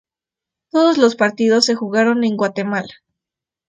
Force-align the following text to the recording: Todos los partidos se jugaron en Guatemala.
Todos 0.71 0.97
los 0.97 1.15
partidos 1.15 1.65
se 1.65 1.75
jugaron 1.75 2.23
en 2.23 2.35
Guatemala. 2.35 2.91